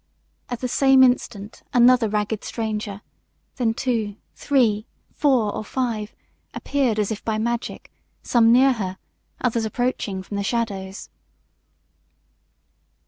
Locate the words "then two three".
3.57-4.87